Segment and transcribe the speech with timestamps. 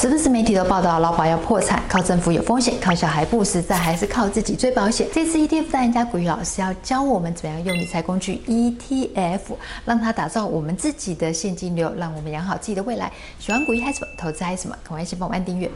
[0.00, 5.06] 时不时媒体都报道老保要破产，靠政府有风险，靠小孩不实在，还是靠自己最保险？
[5.12, 9.40] 这次 ETF 大赢家谷雨老师要教我们怎样用理财工具 ETF，
[9.84, 13.12] 让它打造我们自己的现金流，让我们养好自己的未来。
[13.38, 14.10] 喜欢谷雨还是什么？
[14.16, 14.74] 投资还是什么？
[14.82, 15.70] 赶快先帮我按订阅。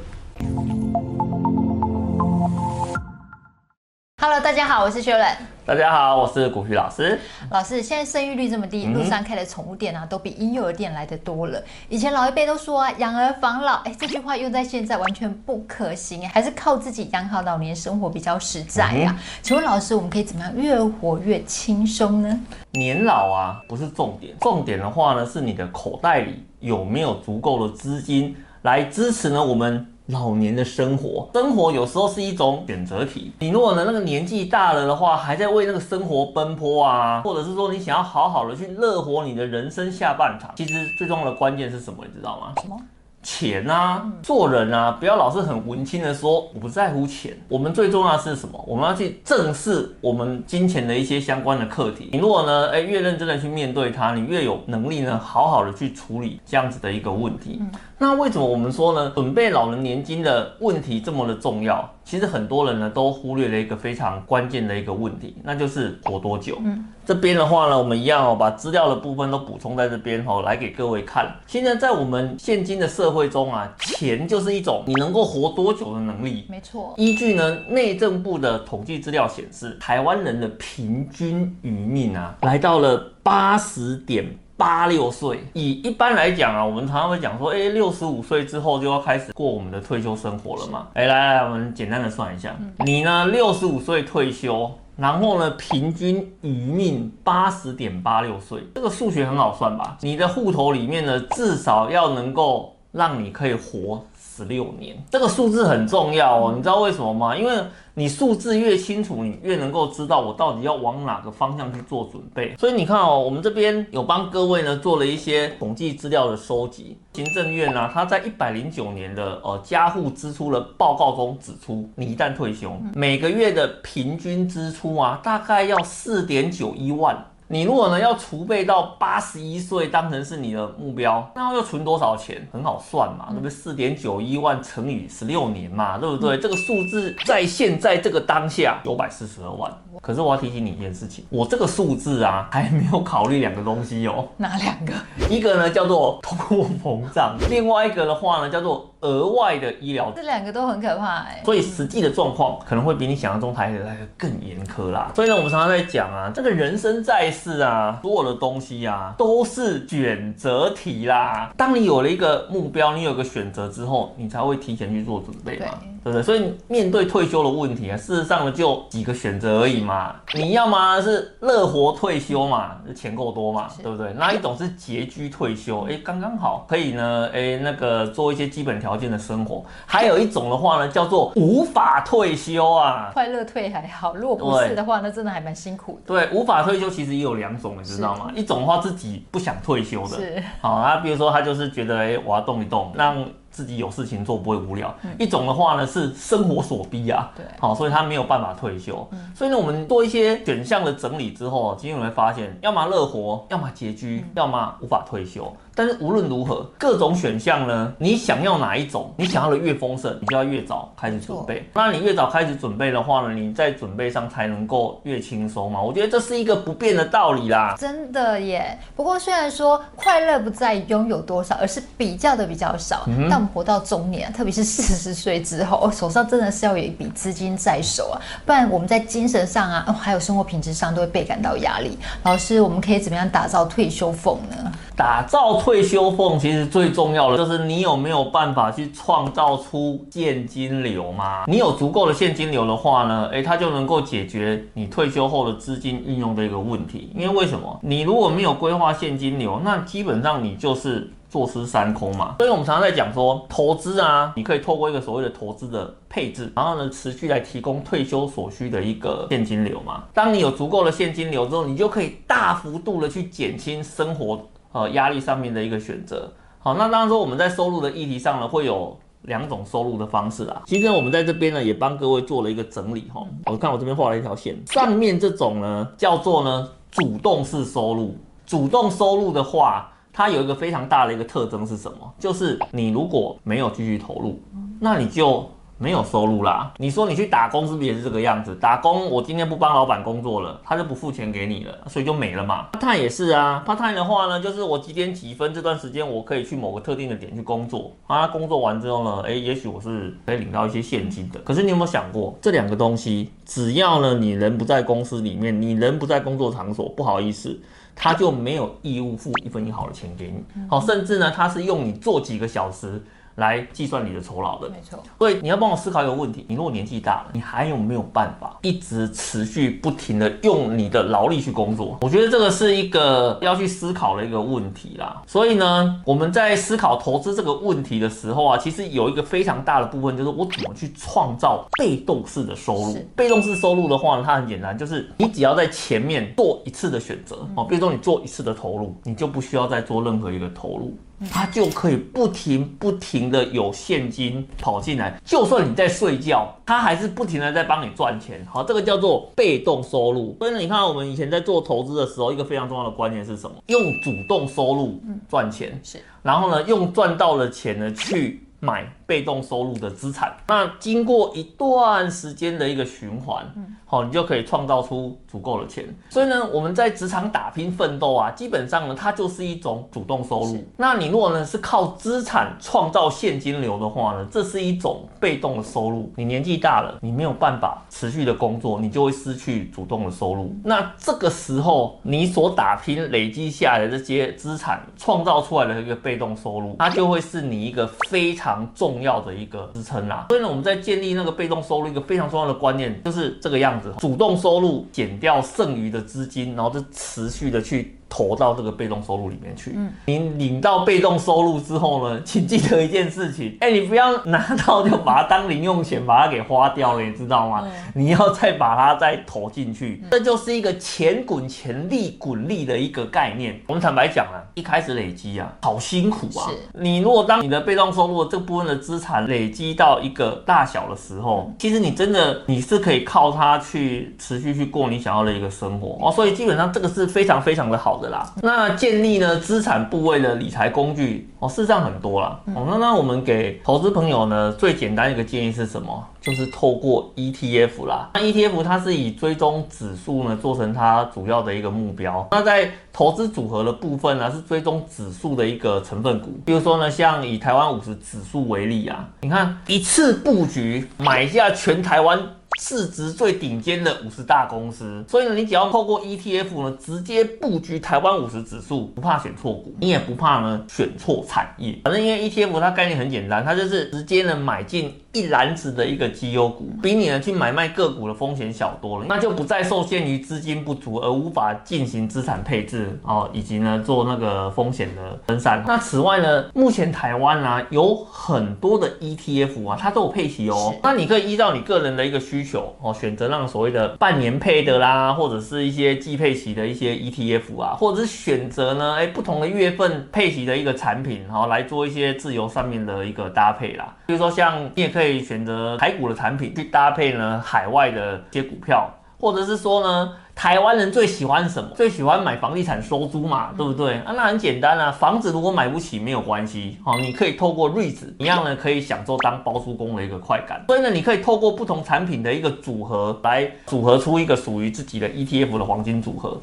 [4.27, 5.29] Hello，大家好，我是薛伦。
[5.67, 7.21] 大家好，我是古旭老师。
[7.51, 11.63] 老师，现在生育率这么低，路上开的宠物店啊，都比婴幼儿店来的多了。
[11.91, 19.15] 以前老一辈都说啊，养儿防老，哎，这句话用在现在完全不可行，还是靠自己养好老年生活比较实在呀。
[19.43, 22.41] 请问老师，我们可以怎么样越活越轻松呢？
[22.71, 29.45] 年老啊，不是重点，重点的话呢，是你的口袋里有没有足够的资金来支持呢？
[29.45, 29.87] 我们。
[30.09, 33.33] 老年的生活，生活有时候是一种选择题。
[33.39, 42.05] 你如果呢那个年纪大了的话，还在为那个生活奔波啊，或者是说你想要好好的去乐活你的人生下半场，其实最重要的关键是什么？
[42.05, 42.53] 你知道吗？
[42.61, 42.77] 什么？
[43.25, 47.37] 钱啊，做人啊，不要老是很文青的说我不在乎钱。
[47.49, 48.63] 我们最重要的是什么？
[48.69, 52.11] 我们要去正视我们金钱的一些相关的课题。
[52.13, 57.61] 你如果呢，哎，越认真的去面对它，你越有能力呢，好好的去处理这样子的一个问题。
[57.97, 61.91] 那为什么我们说呢，准备老人年金的问题这么的重要？
[62.05, 66.59] 其实很多人呢都忽略了一个非常关键的一个问题，那就是活多久。
[66.63, 71.35] 嗯，这边的话呢，我们一样哦，把资料的部分都补充在这边哦，来给各位看。
[71.47, 76.45] 现在在我们现今的社会中啊，钱就是一种你能够活多久的能力。
[76.49, 76.93] 没错。
[76.97, 84.27] 依据呢内政部的统计资料显示，台湾人的平均余命啊，来到了八十点。
[84.65, 90.87] 八六岁，以一般来讲啊，我们常常会讲说，哎，六十五岁之后就要开始过我们的退休生活了嘛。
[90.95, 99.99] 哎，来来，我们简单的算一下，你呢六十五岁退休，然后呢平均余命八十点八六岁，这个数学很好算吧？
[100.01, 104.03] 你的户头里面呢至少要能够让你可以活
[104.35, 106.53] 十六年，这个数字很重要哦。
[106.57, 107.37] 你知道为什么吗？
[107.37, 107.53] 因为
[107.95, 112.57] 你数字越清楚，你越能够知道我到底要往哪个方向去做准备。
[112.59, 116.99] 所以你看哦，我们这边有帮各位呢做了一些统计资料的收集。
[117.13, 127.25] 行政院呢，它在一百零九年的呃家户支出的报告中指出，你一旦退休，每个月的平均支出啊，大概要四点九一万。
[127.49, 132.49] 你如果呢要储备到八十一岁当成是你的目标，那要存多少钱？
[132.51, 133.51] 很好算嘛，对不对？
[133.51, 136.39] 四点九一万乘以十六年嘛，对不对？
[136.39, 139.71] 这个数字在现在这个当下九百四十二万。
[140.01, 144.27] 可是我要提醒你一件事情，我这个数字啊还没有考虑两个东西哦。
[144.39, 144.93] 哪两个？
[145.29, 150.11] 一个呢叫做通货膨胀，另外一个的话呢叫做额外的医疗。
[150.17, 151.43] 这两个都很可怕哎。
[151.45, 155.13] 所以实际的状况可能会比你想象中来的来的更严苛啦。
[155.15, 161.53] 所以呢，我们常常在讲啊，这个人生在世啊，所有的东西啊，都是选择题啦。
[161.57, 166.23] 当你有了一个目标，你有个选择之后，你才会提前去做准备嘛，对，不对？
[166.23, 170.15] 所以面对退休的问题啊，事实上呢，就几个选择而已嘛。
[170.35, 174.13] 你要么是乐活退休嘛，钱够多嘛，对不对？
[174.13, 179.65] 那一种是拮据退休，哎，刚刚好可以呢，哎，那个做一些基本条件的生活。
[179.87, 186.15] 还有一种的话呢，叫做无法退休啊，快乐退还好，如果不是的话，那真的还蛮辛苦的。
[186.15, 187.77] 对，无法退休其实也有两种。
[187.79, 188.31] 你知道吗？
[188.35, 193.25] 一种的话自己不想退休的，是好啊，比如说他就是觉得，哎，我要动一动，让。
[193.55, 194.93] 自己有事情做不会无聊。
[195.05, 199.07] 嗯、一种的话呢是生活所逼啊，对，好，所以他没有办法退休。
[199.13, 205.55] 嗯、所以呢，我们做一些选项的整理之后，今天你会发现，要么乐活，要么拮据，嗯、要么无法退休。
[205.75, 211.69] 但是无论如何，各种选项呢，你想要哪一种，你想要的越丰盛，你就要越早开始准备。
[211.75, 215.81] 那你越早开始准备的话呢，你在准备上才能够越轻松嘛。
[215.83, 217.75] 我觉得这是一个不变的道理啦。
[217.79, 218.79] 真的耶。
[218.95, 223.05] 不过虽然说快乐不在拥有多少，而是比较的比较少。
[223.07, 231.99] 嗯、但活到中年，特别是四十岁之后，手上真的是要有一笔资金在手啊，不然我们在精神上啊，还有生活品质上都会倍感到压力。
[232.23, 234.73] 老师，我们可以怎么样打造退休凤呢？
[234.97, 241.45] 打造退休缝，其实最重要的就是你有没有办法去创造出现金流吗？
[241.49, 247.11] 你有足够的现金流的话呢，诶，它就能够解决你退休后的资金运用的一个问题。
[247.15, 247.79] 因为为什么？
[247.83, 252.37] 你如果没有规划现金流，那基本上你就是坐吃山空嘛。
[252.39, 260.05] 所以我们常常在讲说，投资啊，你可以透过一个所谓的投资的配置，然后呢，持续来提供退休所需的一个现金流嘛。
[260.15, 264.41] 当你有足够的现金流之后，你就可以大幅度的去减轻生活。
[264.75, 266.29] 呃，压力上面的一个选择。
[266.59, 270.63] 好，那当然说我们在收入的议题上呢，会有两种收入的方式啊。
[270.67, 273.25] 其实我们在这边呢，也帮各位做了一个整理哈。
[273.47, 278.17] 我看我这边画了一条线，上面这种呢，叫做呢主动式收入。
[278.45, 282.13] 主动收入的话，它有一个非常大的一个特征是什么？
[282.19, 284.41] 就是你如果没有继续投入，
[284.81, 285.49] 那你就。
[285.77, 286.73] 没有收入啦！
[286.79, 288.55] 你说你去打工是不是也是这个样子？
[288.57, 292.69] 打工我今天不帮老板工作了，他就不付钱给你了，所以就没了嘛。
[292.73, 301.41] part time 也是啊，part time 的话呢，就是我几点几分这段时间我可以去某个特定的点去工作啊，工作完之后呢，哎，也许我是可以领到一些现金的。
[301.41, 307.61] 可是你有没有想过，这两个东西，只要呢你人不在公司里面，你人不在工作场所，不好意思，
[307.97, 310.45] 他就没有义务付一分一毫的钱给你。
[310.71, 313.03] 好，甚至呢，他是用你做几个小时。
[313.37, 315.03] 来计算你的酬劳的，没错。
[315.19, 321.99] 所以你要帮我思考一个问题：你如果年纪大了，你还有没有办法一直持续不停的用你的劳力去工作？
[322.01, 325.23] 我觉得这个是一个要去思考的一个问题啦。
[325.27, 332.97] 所以呢，我们在思考投资这个问题的时候啊，其实有一个非常大的部分就是我怎么去创造被动式的收入。
[333.17, 340.97] 被动式收入的话呢，它很简单，就是你只要在前面做一次的选择哦，比如说你做一次的投入，你就不需要再做任何一个投入。
[341.31, 348.47] 它就可以不停不停的有现金跑进来，就算你在睡觉，它还是不停的在帮你赚钱。
[348.51, 350.37] 好，这个叫做被动收入。
[350.39, 353.57] 所以呢，你看我们以前在做投资的时候，一个非常重要的观念是什么？
[353.67, 358.41] 用主动收入赚钱，是，然后呢，用赚到的钱呢去。
[358.61, 363.45] 买被动收入的资产，那经过一段时间的一个循环，
[363.85, 365.85] 好，你就可以创造出足够的钱。
[366.09, 370.65] 所以呢，我们在职场打拼奋斗啊，基本上呢，它就是一种主动收入。
[370.77, 376.11] 那你如果呢是靠资产创造现金流的话呢，这是一种被动的收入。
[376.17, 380.55] 你年纪大了，你没有办法持续的工作，你就会失去主动的收入。
[380.65, 388.55] 那这个时候，你所打拼累积下来的这些资产创造出来的一个被动收入，它就会是你一个非常。
[388.75, 397.99] 重重要的一个支撑啦，所以呢，我们在建立那个被动收入一个非常重要的观念就是这个样子：主动收入减掉剩余的资金，然后就持续的去。
[398.15, 399.73] 投到这个被动收入里面去。
[399.75, 407.67] 嗯，你领到被动收入之后呢， 请记得一件事情，哎，你不要拿到就把它当零用钱把它给花掉了，你知道吗？
[407.93, 413.61] 你要再把它再投进去，这就是一个钱滚钱、利滚利的一个概念。
[413.67, 416.47] 我们坦白讲啊，一开始累积啊，好辛苦啊。
[416.73, 426.13] 你如果当你的被动收入这部分的资产累积到一个大小的时候，其实你真的你是可以靠它去持续去过你想要的一个生活哦。
[426.13, 428.04] 所以基本上这个是非常非常的好的。
[428.43, 432.41] 那建立呢资产部位的理财工具哦，事实上很多啦。
[432.55, 436.05] 哦，那那我们给投资朋友呢最简单一个建议是什么？
[436.21, 438.11] 就是透过 ETF 啦。
[438.15, 442.27] 那 ETF 它是以追踪指数呢做成它主要的一个目标。
[442.31, 446.31] 那在投资组合的部分呢是追踪指数的一个成分股。
[446.45, 452.19] 比如说呢，像以台湾五十指数为例啊，你看一次布局买下全台湾。
[452.61, 461.79] 市值最顶尖的五十大公司，所以呢，你只要透过 ETF 呢，直接布局台湾五十指数，不怕选错股，你也不怕呢选错产业。
[461.85, 475.63] 反正因为 ETF 它概念很简单，它就是直接呢买进一篮子的一个绩优股，比你呢去买卖个股的风险小多了，那就不再受限于资金不足而无法进行资产配置哦，以及呢做那个风险的分散。
[475.67, 493.95] 那此外呢，目前台湾啊有很多的 ETF 啊，它都有配息哦，那你可以依照你个人的一个需求哦，选择让所谓的半年配的啦，或者是一些季配息的一些 ETF 啊，或者是选择呢，哎，不同的月份配息的一个产品，然后来做一些自由上面的一个搭配啦。
[494.07, 500.13] 比如说像你也可以以选择台股的产品去搭配呢海外的一些股票，或者是说呢。
[500.37, 501.71] 台湾人最喜欢什么？
[501.77, 503.99] 最喜欢买房地产收租嘛，对不对？
[503.99, 510.65] 啊，那很简单啊，房子如果买不起没有关系，好，你可以透过 REITs 一样呢，可以享受当包租公的一个快感。
[510.67, 516.41] 所以呢，你可以透过不同产品的一个组合来组合出一个属于自己的 ETF 的黄金组合，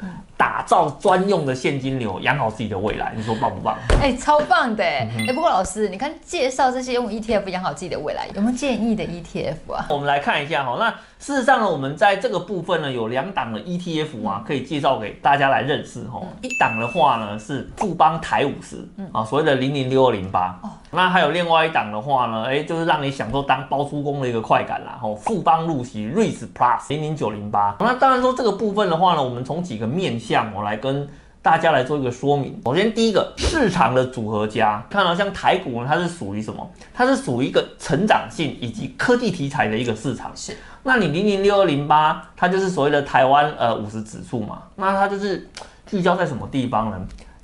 [0.62, 3.12] 打造专用的现金流，养好自己的未来。
[3.16, 3.76] 你说棒不棒？
[4.00, 5.08] 哎、欸，超棒的哎！
[5.34, 9.86] 不过老师，你看介绍这些用 ETF 养好自己的未来，有没有建议的 ETF 啊？
[9.90, 16.20] 我们来看一下哈，那事实上呢，我们在这个部分呢，有两档的 ETF 啊，可以介绍给大家来认识哈。
[16.40, 20.60] 一档的话呢是富邦台五十，啊，所谓的零零六二零八。
[20.90, 24.98] 那还有另外一档的话呢，哎，就是让你享受当包租公的一个快感啦。
[25.00, 27.76] 吼，富邦入息 REITs Plus 零零九零八。
[27.78, 31.08] 那当然说这个部分的话呢，我们从几个面向我来跟
[31.42, 32.56] 大家来做一个说明。
[32.64, 36.70] 首先第一个，市场的组合家，看到像台股呢，它是属于什么？
[36.94, 40.30] 它是属于一个成长性以及科技题材的一个市场。
[40.36, 40.56] 是。
[40.84, 44.62] 那你零零六二零八，它就是所谓的台湾呃五十指数嘛。
[44.76, 45.48] 那它就是
[45.84, 47.00] 聚焦在什么地方呢？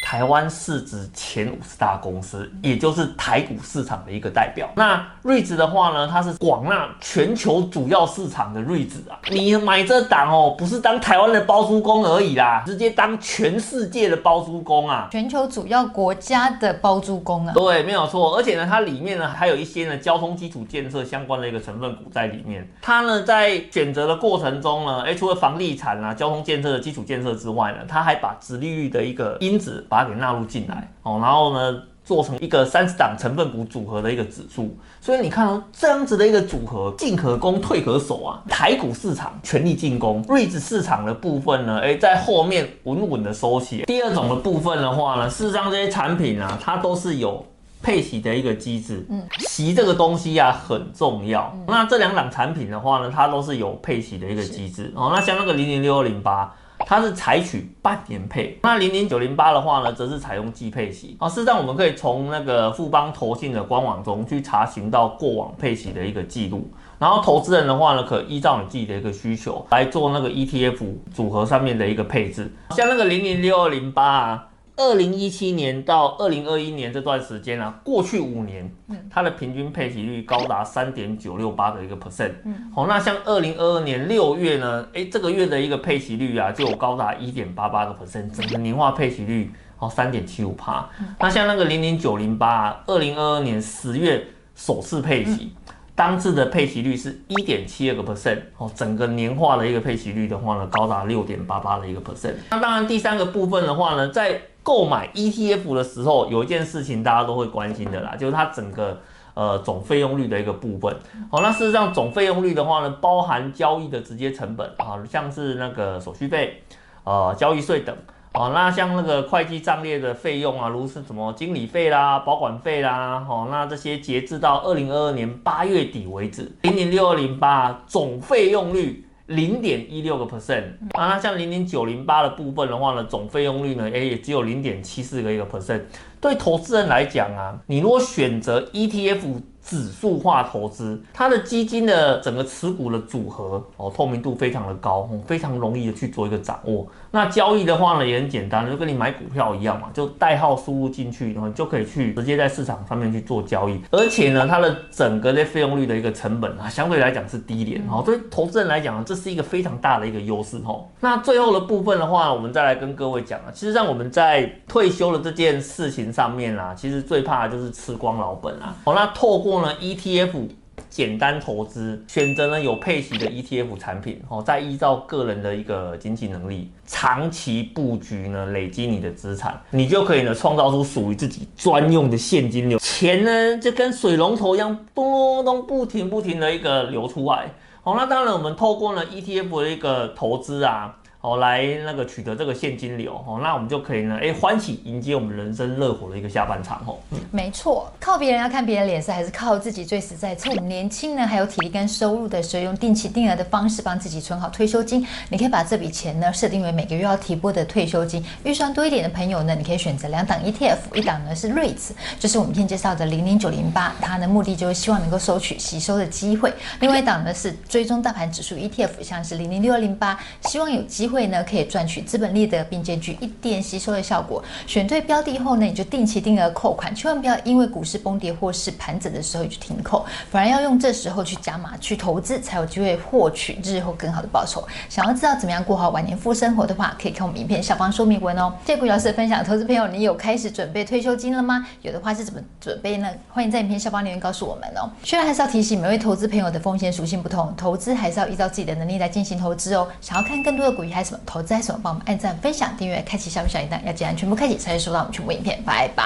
[0.08, 4.66] 台湾市值前五十大公司，也就是台股市场的一个代表。
[4.74, 17.52] 那 REITs 的话呢，它是广纳全球主要市场的 REITs 啊，你买这档哦，不是当台湾的包租公而已啦，直接当全世界的包租公啊，全球主要国家的包租公啊。
[17.52, 18.34] 对，没有错。
[18.34, 22.66] 而且呢，它里面呢还有一些呢交通基础建设相关的一个成分股在里面。
[22.80, 31.82] 它呢在选择的过程中呢，哎，除了房地产啊、交通建设的基础建设之外呢，它还把殖利率的一个因子把它给纳入进来哦，然后呢。
[32.08, 38.42] 做成一个三十档成分股组合的一个指数，所以你看哦，这样子的一个组合，进可攻，退可守啊。
[38.48, 43.82] 台股市场全力进攻，REITs 市场的部分呢，哎，在后面稳稳的收起。
[43.82, 47.44] 第二种的部分的话呢，事实上这些产品啊，它都是有
[47.82, 49.06] 配息的一个机制。
[49.10, 51.54] 嗯，息这个东西啊很重要。
[51.66, 54.90] 那这两档产品的话呢，它都是有配息的一个机制。
[54.96, 56.54] 哦，那像那个零零六二零八。
[56.86, 61.28] 它是采取半年配，那零零九零八的话呢，则是采用季配息啊。
[61.28, 70.78] 事实上，我们可以从那个富邦投信的官网中去查询到过往配息的一个记录，然后投资人的话呢，可依照你自己的一个需求来做那个 ETF
[71.12, 74.47] 组合上面的一个配置，像那个零零六二零八啊。
[74.78, 78.72] 二零一七年到二零二一年这段时间啊，过去五年，
[79.10, 82.30] 它的平均配息率高达三点九六八的一个 percent。
[82.72, 90.88] 好，那像二零二二年六月呢，哎，这个月的一个配息率啊，就有高达一点八八个 percent，整个年化配息率哦三点七五帕。
[91.18, 95.52] 那像那个零零九零八，二零二二年十月首次配息。
[95.96, 102.34] 当次的配息率是一点七二个 percent 哦，整个年化的一个配息率的话呢，高达六点八八的一个 percent。
[102.50, 109.00] 那当然，第三个部分的话呢，在购买 ETF 的时候，有一件事情大家都会关心的啦，就是它整个
[109.32, 110.94] 呃总费用率的一个部分。
[111.30, 116.62] 好，那事实上总费用率的话呢，包含交易的直接成本啊，像是那个手续费、
[117.04, 117.96] 呃交易税等。
[118.34, 135.80] 哦，那像那个会计账列的费用啊，如是什么经理费啦、保管费啦，哦，那这些截至到二零二二年八月底为止，零零六二零八总费用率零点一六个 percent 啊，那像零零九零八的部分的话呢，总费用率呢，诶，也只有零点七四个一个 percent。
[136.20, 139.20] 对投资人来讲啊，你如果选择 ETF。
[139.60, 146.86] 指数化投资，它的基金的整个持股的组合哦，透明度非常的高，非常容易的去做一个掌握。
[147.18, 153.80] 那交易的话呢，也很简单，就跟你买股票一样嘛，就代号输入进去，然后你就可以去直接在市场上面去做交易。
[153.90, 158.04] 而且呢，它的整个的费用率的一个成本啊，相对来讲是低廉哦。
[158.06, 160.86] 对投资人来讲，这是一个非常大的一个优势哦。
[161.00, 168.76] 那最后的部分的话，我们再来跟各位讲啊，其实让我们在退休的这件事情上面啊，其实最怕的就是吃光老本啊。
[168.84, 170.48] 好，那透过呢 ETF
[170.88, 187.52] 简单投资，选择呢有配息的 ETF 产品，哦，再依照个人的一个经济能力，长期布局呢，累积你的资产，你就可以呢创造出属于自己专用的现金流，钱呢就跟水龙头一样，咚咚不停不停的一个流出来。
[187.82, 190.96] 好，那当然我们透过呢 ETF 的一个投资啊。
[191.20, 196.96] 哦，来那个取得这个现金流哦，那我们就可以呢，哎，欢喜迎接我们人生热火的一个下半场哦。
[197.10, 200.32] 嗯，没错，靠别人要看别人脸色，还是靠自己最实在。
[200.36, 205.04] 趁我们年轻呢，还有体力跟收入的时候，用定期定额的方式帮自己存好退休金。
[205.28, 208.24] 你可以把这笔钱呢设定为每个月要提拨的退休金。
[208.44, 216.54] 预算多一点的朋友呢，你可以选择两档 ETF，一档呢是 REITs，就是我们今天介绍的零零九零八，它的目的就是希望能够收取息收的机会。
[216.78, 221.18] 另外一档呢是追踪大盘指数 ETF，像是零零六二零八，希望有机会。
[221.18, 224.40] 会呢，可以赚取资本利得，并兼具一点吸收的效果。
[224.68, 234.64] 选对标的后呢，你就定期定额扣款，千万不要因为股市崩跌或是盘整的时候就停扣，反而要用这时候去加码去投资，才有机会获取日后更好的报酬。
[234.88, 238.52] 想要知道怎么样过好晚年富生活的话，可以看我们影片下方说明文哦。
[238.64, 241.66] 谢谢股老师的分享，投资朋友，你有开始准备退休金了吗？
[241.82, 243.08] 有的话是怎么准备呢？
[243.28, 244.88] 欢迎在影片下方留言告诉我们哦。
[245.02, 249.88] 虽然还是要提醒每位投资朋友的风险属性不同，投资还是要依照自己的能力来进行投资哦。
[250.00, 255.62] 想要看更多的股鱼还是什么投资还是什么，帮我们按赞、分享、订阅、开启小米小铃铛，要记得全部开启才会收到我们全部影片。
[255.64, 256.04] 拜拜。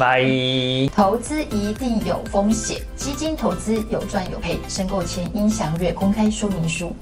[0.00, 0.22] 拜。
[0.96, 6.96] 投资一定有风险，基金投资有赚有赔，申购前应详阅公开说明书。